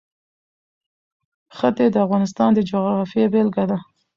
[1.57, 3.77] ښتې د افغانستان د جغرافیې بېلګه ده.